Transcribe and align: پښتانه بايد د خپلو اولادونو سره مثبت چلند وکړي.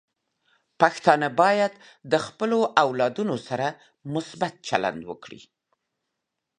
پښتانه 0.79 1.27
بايد 1.41 1.73
د 2.11 2.13
خپلو 2.25 2.57
اولادونو 2.83 3.35
سره 3.47 3.67
مثبت 4.13 4.53
چلند 4.67 5.01
وکړي. 5.09 5.41